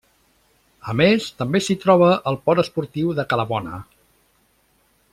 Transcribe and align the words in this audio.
A 0.93 0.95
més 1.01 1.27
també 1.41 1.61
s'hi 1.67 1.77
troba 1.85 2.09
el 2.33 2.39
port 2.49 2.65
esportiu 2.65 3.15
de 3.21 3.27
Cala 3.35 3.49
Bona. 3.55 3.79